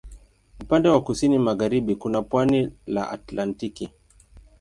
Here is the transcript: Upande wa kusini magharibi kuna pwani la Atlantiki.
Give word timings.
Upande 0.61 0.89
wa 0.89 1.01
kusini 1.03 1.39
magharibi 1.39 1.95
kuna 1.95 2.21
pwani 2.21 2.71
la 2.87 3.09
Atlantiki. 3.11 3.89